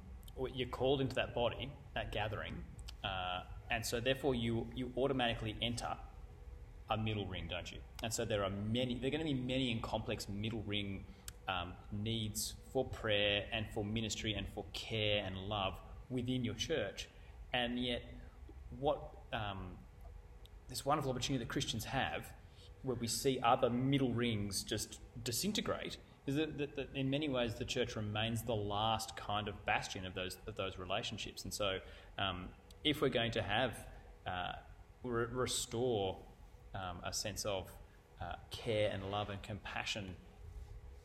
[0.55, 2.55] you're called into that body, that gathering,
[3.05, 5.95] uh, and so therefore you you automatically enter
[6.91, 7.79] a middle ring, don't you?
[8.03, 8.95] And so there are many.
[8.99, 11.05] There are going to be many and complex middle ring
[11.53, 15.75] um, needs for prayer and for ministry and for care and love
[16.11, 17.09] within your church,
[17.53, 18.03] and yet
[18.79, 18.99] what
[19.33, 19.73] um,
[20.69, 22.33] this wonderful opportunity that Christians have,
[22.83, 27.55] where we see other middle rings just disintegrate, is that, that, that in many ways
[27.55, 31.45] the church remains the last kind of bastion of those of those relationships.
[31.45, 31.79] And so,
[32.19, 32.49] um,
[32.85, 33.73] if we're going to have
[34.27, 34.53] uh,
[35.03, 36.17] re- restore
[36.75, 37.71] um, a sense of
[38.21, 40.15] uh, care and love and compassion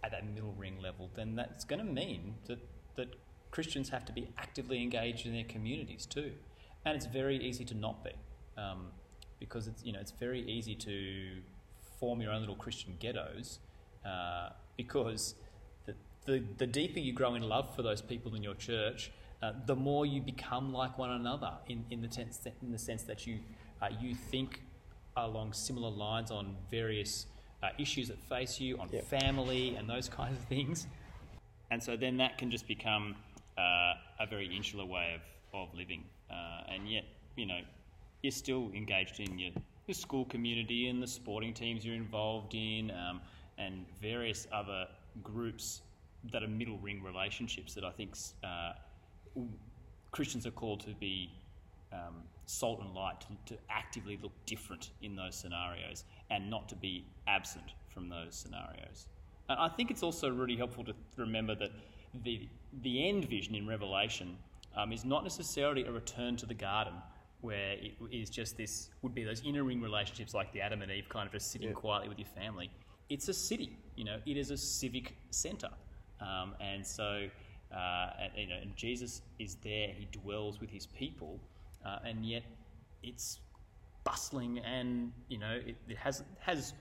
[0.03, 2.59] at that middle ring level, then that's going to mean that,
[2.95, 3.15] that
[3.51, 6.31] Christians have to be actively engaged in their communities too.
[6.85, 8.11] And it's very easy to not be,
[8.57, 8.87] um,
[9.39, 11.29] because it's, you know, it's very easy to
[11.99, 13.59] form your own little Christian ghettos,
[14.05, 15.35] uh, because
[15.85, 19.53] the, the, the deeper you grow in love for those people in your church, uh,
[19.65, 23.27] the more you become like one another in, in, the, that, in the sense that
[23.27, 23.39] you,
[23.81, 24.61] uh, you think
[25.15, 27.25] along similar lines on various
[27.63, 29.05] uh, issues that face you, on Yep.
[29.05, 30.87] family and those kinds of things.
[31.71, 33.15] And so then that can just become
[33.57, 36.03] uh, a very insular way of, of living.
[36.29, 37.59] Uh, and yet, you know,
[38.21, 39.51] you're still engaged in your,
[39.87, 43.21] your school community and the sporting teams you're involved in um,
[43.57, 44.87] and various other
[45.23, 45.81] groups
[46.31, 48.73] that are middle ring relationships that I think uh,
[50.11, 51.31] Christians are called to be
[51.93, 56.75] um, salt and light, to, to actively look different in those scenarios and not to
[56.75, 59.07] be absent from those scenarios.
[59.49, 61.71] And I think it's also really helpful to remember that
[62.23, 62.47] the,
[62.81, 64.37] the end vision in Revelation
[64.75, 66.93] um, is not necessarily a return to the garden
[67.41, 70.91] where it is just this, would be those inner ring relationships like the Adam and
[70.91, 71.73] Eve kind of just sitting Yeah.
[71.75, 72.69] quietly with your family.
[73.09, 75.69] It's a city, you know, it is a civic centre.
[76.19, 77.29] Um, and so,
[77.71, 81.39] uh, and, you know, and Jesus is there, he dwells with his people,
[81.85, 82.43] uh, and yet
[83.03, 83.39] it's
[84.07, 86.73] bustling and, you know, it, it has, has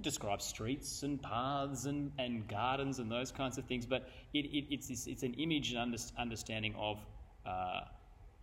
[0.00, 4.64] describes streets and paths and, and gardens and those kinds of things, but it, it,
[4.70, 6.98] it's, this, it's an image and under, understanding of
[7.46, 7.80] uh,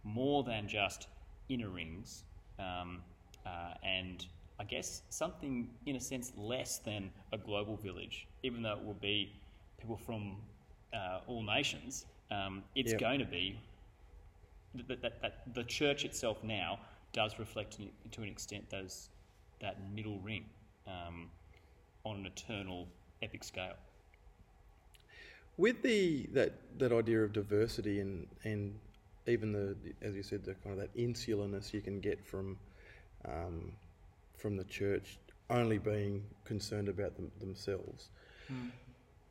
[0.03, 1.07] more than just
[1.49, 2.23] inner rings,
[2.59, 3.01] um,
[3.45, 4.27] uh, and
[4.59, 8.93] I guess something in a sense less than a global village, even though it will
[9.01, 9.33] be
[9.79, 10.37] people from
[10.93, 12.05] uh, all nations.
[12.29, 13.01] Um, it's Yep.
[13.01, 13.59] going to be
[14.87, 16.79] that the church itself now
[17.13, 19.09] does reflect to, to an extent those
[19.59, 20.45] that middle ring
[20.87, 21.29] um,
[22.03, 22.87] on an eternal
[23.21, 23.75] epic scale.
[25.57, 28.73] With the that that idea of diversity and and
[29.27, 32.57] even the as you said the kind of that insularness you can get from
[33.25, 33.73] um,
[34.37, 35.19] from the church
[35.51, 38.09] only being concerned about them, themselves.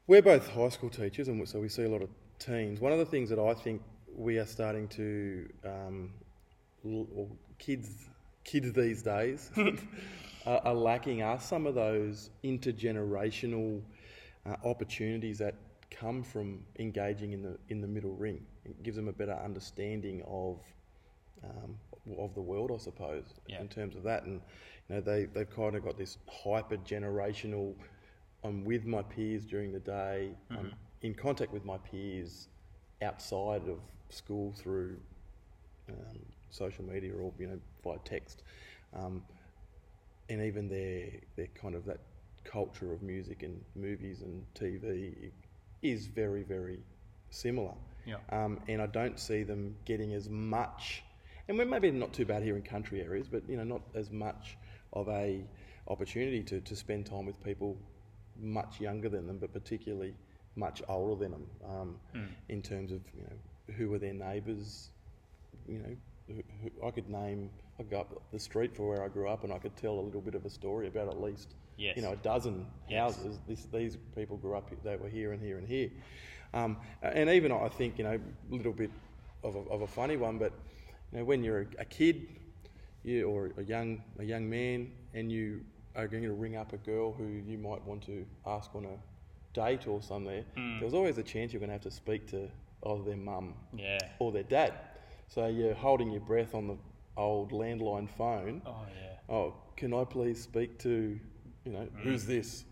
[0.06, 2.80] We're both high school teachers, and so we see a lot of teens.
[2.80, 3.82] One of the things that I think
[4.16, 6.29] we are starting to, um, l- or
[7.58, 7.90] kids,
[8.44, 9.50] kids these days,
[10.46, 13.80] are, are lacking are some of those intergenerational
[14.46, 15.54] uh, opportunities that
[15.90, 18.44] come from engaging in the in the middle ring.
[18.64, 20.58] It gives them a better understanding of
[21.44, 21.76] um,
[22.18, 23.60] of the world, I suppose, Yeah.
[23.60, 24.24] in terms of that.
[24.24, 24.40] And
[24.88, 27.74] you know, they they've kind of got this hyper generational.
[28.42, 30.30] I'm with my peers during the day.
[30.50, 32.48] I'm in contact with my peers
[33.02, 34.96] outside of school through
[35.90, 36.18] um,
[36.50, 38.42] social media or you know via text,
[38.94, 39.22] um,
[40.28, 42.00] and even their their kind of that
[42.44, 45.30] culture of music and movies and TV
[45.82, 46.80] is very very
[47.30, 47.74] similar.
[48.06, 48.16] Yeah.
[48.30, 51.02] Um, and I don't see them getting as much,
[51.48, 54.10] and we're maybe not too bad here in country areas, but you know not as
[54.10, 54.56] much
[54.92, 55.44] of a
[55.88, 57.76] opportunity to, to spend time with people
[58.38, 60.14] much younger than them, but particularly
[60.56, 61.96] much older than them, um,
[62.48, 64.90] in terms of you know who are their neighbours,
[65.68, 65.96] you know,
[66.34, 69.28] who, who, I could name, I could go up the street for where I grew
[69.28, 71.96] up and I could tell a little bit of a story about at least, Yes.
[71.96, 73.00] you know, a dozen Yes.
[73.16, 73.38] houses.
[73.48, 75.90] This, these people grew up, they were here and here and here.
[76.52, 78.18] Um, and even I think, you know,
[78.50, 78.90] a little bit
[79.42, 80.52] of a, of a funny one, but,
[81.12, 82.26] you know, when you're a, a kid
[83.02, 85.60] you, or a young, a young man and you
[85.96, 88.96] are going to ring up a girl who you might want to ask on a
[89.54, 90.44] date or somewhere,
[90.80, 92.48] there's always a chance you're going to have to speak to
[92.86, 93.98] either their mum Yeah.
[94.18, 94.74] or their dad.
[95.30, 96.76] So you're holding your breath on the
[97.16, 98.62] old landline phone.
[98.66, 99.34] Oh yeah.
[99.34, 101.18] Oh, can I please speak to,
[101.64, 102.64] you know, who's this?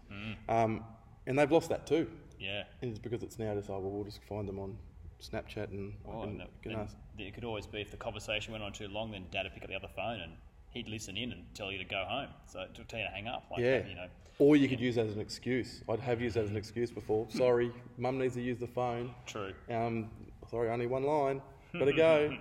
[0.48, 0.82] Um,
[1.28, 2.10] and they've lost that too.
[2.40, 2.64] Yeah.
[2.82, 4.76] And it's because it's now just, oh, well, we'll just find them on
[5.22, 6.96] Snapchat and Well, can, and that- can and ask.
[7.16, 9.62] it could always be if the conversation went on too long, then Dad would pick
[9.62, 10.32] up the other phone and
[10.70, 12.28] he'd listen in and tell you to go home.
[12.46, 13.86] So to tell you to hang up, like Yeah.
[13.86, 14.08] you know.
[14.40, 15.82] Or you could use that as an excuse.
[15.88, 17.26] I'd have used that as an excuse before.
[17.30, 19.14] Sorry, mum needs to use the phone.
[19.26, 19.52] True.
[19.70, 20.10] Um,
[20.50, 21.40] sorry, only one line.
[21.72, 22.36] Gotta go.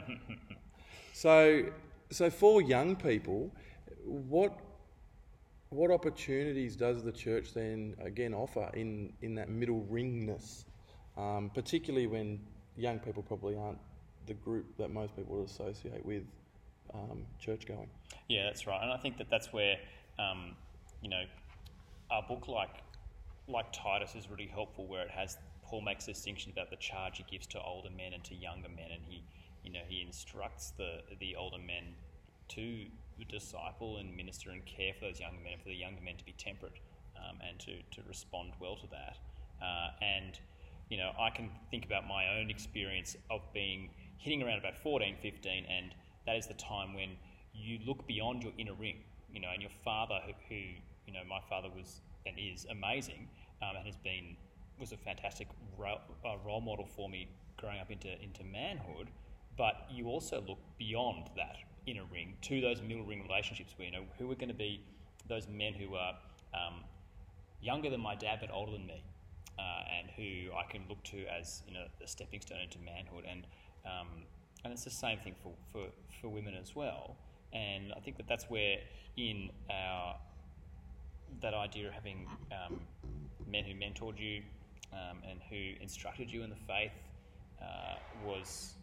[1.14, 1.64] so,
[2.10, 3.52] so for young people,
[4.06, 4.60] what
[5.70, 10.64] what opportunities does the church then again offer in in that middle ringness,
[11.18, 12.40] um, particularly when
[12.78, 13.80] young people probably aren't
[14.28, 16.24] the group that most people would associate with
[16.94, 17.90] um, church going.
[18.30, 19.76] Yeah, that's right, and I think that that's where
[20.20, 20.56] um,
[21.02, 21.24] you know
[22.12, 22.84] a book like
[23.48, 25.38] like Titus is really helpful, where it has
[25.68, 28.70] Paul makes a distinction about the charge he gives to older men and to younger
[28.70, 29.24] men, and he
[29.64, 31.96] you know he instructs the the older men
[32.50, 32.86] to
[33.30, 36.24] disciple and minister and care for those younger men, and for the younger men to
[36.24, 36.80] be temperate
[37.18, 39.18] um, and to to respond well to that,
[39.62, 40.40] uh, and
[40.90, 45.18] you know, I can think about my own experience of being hitting around about 14,
[45.22, 45.94] 15, and
[46.26, 47.18] that is the time when
[47.54, 50.56] you look beyond your inner ring, you know, and your father, who, who
[51.06, 53.28] you know, my father was and is amazing,
[53.62, 54.36] um, and has been
[54.80, 59.10] was a fantastic ro- uh, role model for me growing up into into manhood.
[59.58, 63.92] But you also look beyond that inner ring to those middle ring relationships, where you
[63.92, 64.82] know who are going to be
[65.28, 66.14] those men who are
[66.54, 66.84] um,
[67.62, 69.04] younger than my dad but older than me,
[69.58, 73.26] uh, and who I can look to as you know a stepping stone into manhood,
[73.28, 73.46] and
[73.86, 74.08] um,
[74.64, 75.88] and it's the same thing for, for,
[76.22, 77.16] for women as well.
[77.54, 78.78] And I think that that's where
[79.16, 80.18] in our
[81.42, 82.80] that idea of having um,
[83.50, 84.42] men who mentored you
[84.94, 86.92] um, and who instructed you in the faith
[87.62, 87.96] uh,
[88.26, 88.74] was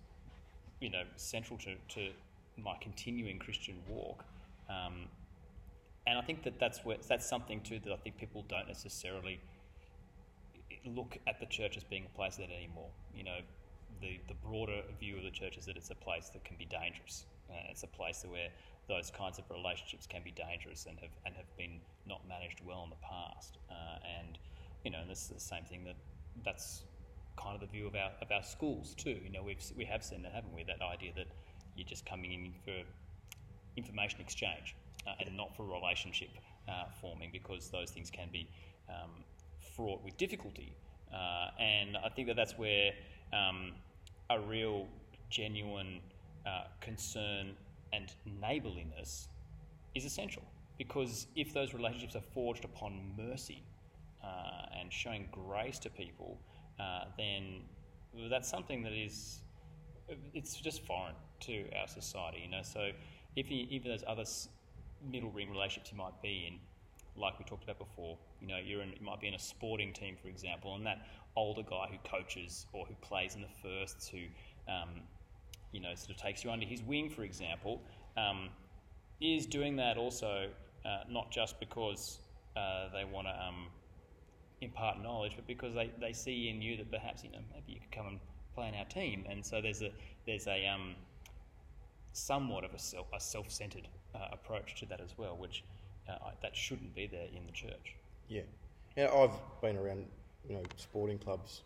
[0.81, 2.11] you know central to, to
[2.57, 4.25] my continuing Christian walk.
[4.69, 5.09] Um,
[6.07, 9.41] and I think that that's where that's something too that I think people don't necessarily
[10.85, 12.91] look at the church as being a place that anymore.
[13.17, 13.39] You know,
[14.01, 16.67] the the broader view of the church is that it's a place that can be
[16.67, 17.27] dangerous.
[17.51, 18.49] Uh, it's a place where
[18.89, 22.85] those kinds of relationships can be dangerous and have and have been not managed well
[22.85, 23.59] in the past.
[23.71, 24.39] Uh, and
[24.85, 25.97] you know, and this is the same thing that
[26.45, 26.85] that's
[27.37, 29.19] kind of the view of our of our schools too.
[29.23, 30.63] You know, we've we have seen that, haven't we?
[30.65, 31.27] That idea that
[31.75, 32.87] you're just coming in for
[33.77, 36.29] information exchange uh, and not for relationship
[36.69, 38.49] uh, forming because those things can be
[38.89, 39.11] um,
[39.75, 40.73] fraught with difficulty.
[41.13, 42.93] Uh, and I think that that's where
[43.33, 43.73] um,
[44.31, 44.87] a real,
[45.31, 46.01] genuine
[46.47, 47.55] uh, concern
[47.93, 49.29] and neighbourliness
[49.95, 50.43] is essential
[50.79, 53.63] because if those relationships are forged upon mercy
[54.25, 56.39] uh, and showing grace to people,
[56.81, 57.63] uh, then
[58.31, 59.41] that's something that is
[60.35, 62.63] it's just foreign to our society, you know.
[62.63, 62.91] So
[63.37, 64.25] if you, even those other
[65.11, 66.59] middle ring relationships you might be in,
[67.21, 69.93] like we talked about before, you know, you're in, you might be in a sporting
[69.93, 71.07] team, for example, and that
[71.37, 74.25] older guy who coaches or who plays in the firsts, who
[74.69, 74.89] um,
[75.73, 77.81] you know sort of takes you under his wing, for example,
[78.17, 78.49] um,
[79.21, 80.49] is doing that also
[80.85, 82.19] uh, not just because
[82.57, 83.67] uh, they want to um,
[84.61, 87.81] impart knowledge, but because they, they see in you that perhaps you know maybe you
[87.81, 88.19] could come and
[88.55, 89.91] play in our team, and so there's a
[90.27, 90.95] there's a um,
[92.13, 95.65] somewhat of a self a self centered uh, approach to that as well, which
[96.09, 97.97] uh, I, that shouldn't be there in the church.
[98.29, 98.43] Yeah.
[98.97, 100.07] Yeah, I've been around
[100.49, 101.63] you know sporting clubs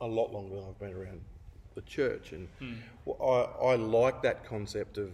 [0.00, 1.20] a lot longer than I've been around
[1.74, 2.48] the church, and
[3.04, 5.10] well, I I like that concept of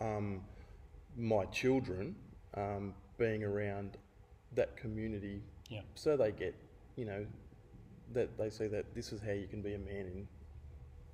[0.00, 0.40] um,
[1.16, 2.14] my children
[2.54, 3.96] um, being around
[4.54, 5.82] that community, Yeah.
[5.94, 6.54] so they get
[6.96, 7.26] you know
[8.12, 10.28] that they say that this is how you can be a man in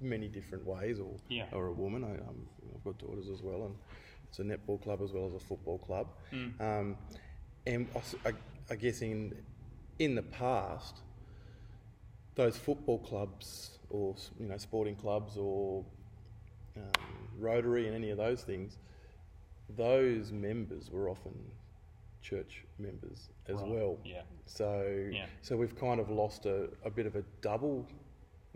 [0.01, 1.47] many different ways, or Yeah.
[1.53, 2.05] or a woman.
[2.05, 3.77] I, um, I've got daughters as well, and
[4.29, 6.09] it's a netball club as well as a football club.
[6.31, 6.49] Hmm.
[6.61, 6.99] Um,
[7.67, 7.89] and
[8.71, 9.35] I guess in
[9.99, 11.03] in the past,
[12.35, 15.85] those football clubs or you know sporting clubs or
[16.77, 16.83] um,
[17.39, 18.79] Rotary and any of those things,
[19.77, 21.33] those members were often
[22.25, 23.99] church members as Right, well.
[24.05, 24.23] yeah.
[24.47, 24.71] So
[25.13, 25.27] Yeah.
[25.43, 27.87] so we've kind of lost a, a bit of a double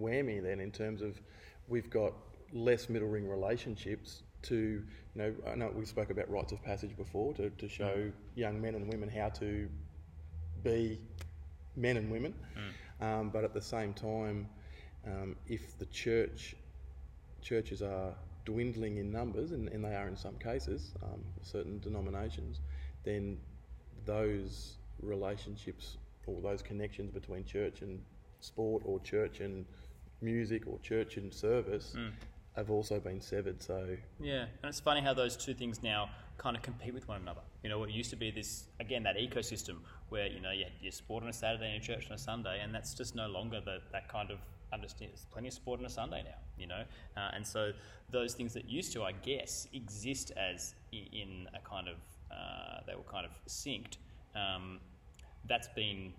[0.01, 1.21] whammy then in terms of
[1.69, 2.13] we've got
[2.53, 4.83] less middle ring relationships to you
[5.21, 8.13] know I know we spoke about rites of passage before to, to show Mm.
[8.45, 9.69] young men and women how to
[10.63, 11.01] be
[11.77, 12.73] men and women, Mm.
[13.07, 14.49] um, but at the same time,
[15.07, 16.57] um, if the church
[17.41, 18.15] churches are
[18.45, 22.61] dwindling in numbers, and, and they are in some cases, um, certain denominations,
[23.05, 23.39] then
[24.13, 28.01] those relationships or those connections between church and
[28.41, 29.65] sport, or church and
[30.21, 31.95] music, or church and service,
[32.57, 33.63] have also been severed.
[33.63, 37.21] So Yeah, and it's funny how those two things now kind of compete with one
[37.23, 37.41] another.
[37.63, 38.51] You know, it used to be this
[38.81, 39.77] again that ecosystem
[40.09, 42.19] where you know you had your sport on a Saturday and your church on a
[42.19, 44.39] Sunday, and that's just no longer the, that kind of
[44.73, 45.11] understand.
[45.13, 46.83] There's plenty of sport on a Sunday now, you know,
[47.17, 47.73] uh, and so
[48.11, 51.97] those things that used to, I guess, exist as i- in a kind of
[52.31, 53.97] uh, they were kind of synced.
[54.35, 54.79] Um,
[55.47, 56.13] that's been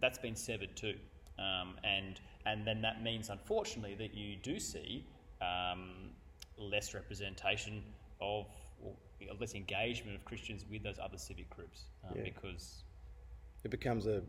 [0.00, 0.94] that's been severed too,
[1.38, 5.04] um, and and then that means unfortunately that you do see
[5.40, 6.10] um,
[6.58, 7.82] less representation
[8.20, 8.46] of
[8.80, 8.94] or
[9.38, 12.22] less engagement of Christians with those other civic groups um, Yeah.
[12.24, 12.84] because
[13.64, 14.22] it becomes a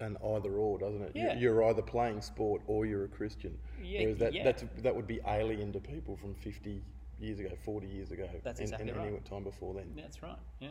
[0.00, 1.12] an either or, doesn't it?
[1.14, 1.38] Yeah.
[1.38, 3.56] You're either playing sport or you're a Christian.
[3.82, 4.44] Yeah, Whereas that yeah.
[4.44, 6.82] that's, that would be alien to people from 50
[7.18, 9.24] years ago, 40 years ago, That's and, exactly and any right.
[9.24, 9.92] time before then.
[9.96, 10.38] that's right.
[10.60, 10.68] Yeah.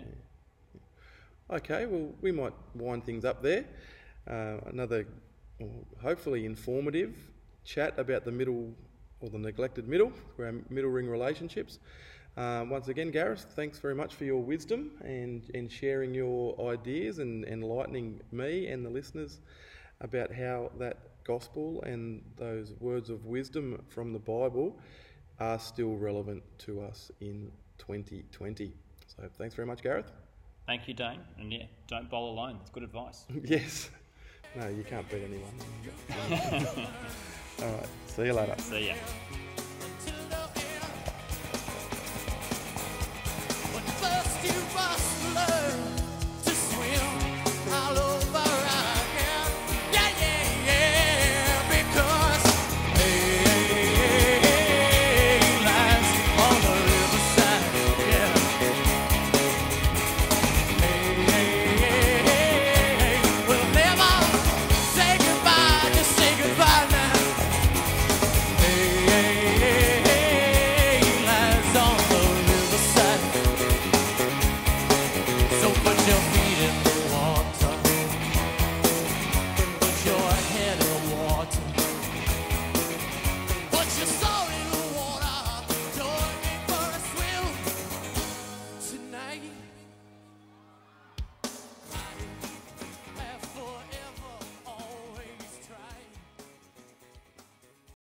[1.50, 3.66] Okay, well, we might wind things up there.
[4.28, 5.06] Uh, another,
[6.02, 7.16] hopefully, informative
[7.64, 8.74] chat about the middle
[9.22, 11.80] or the neglected middle, our middle ring relationships.
[12.38, 17.20] Um, once again, Gareth, thanks very much for your wisdom and, and sharing your ideas
[17.20, 19.39] and enlightening me and the listeners
[20.02, 24.76] about how that gospel and those words of wisdom from the Bible
[25.40, 28.74] are still relevant to us in 2020.
[29.08, 30.12] So, thanks very much, Gareth.
[30.66, 31.20] Thank you, Dane.
[31.38, 32.56] And yeah, don't bowl alone.
[32.60, 33.26] That's good advice.
[33.44, 33.90] Yes.
[34.58, 35.52] No, you can't beat anyone.
[37.62, 37.88] All right.
[38.08, 38.56] See you later.
[38.58, 38.94] See ya.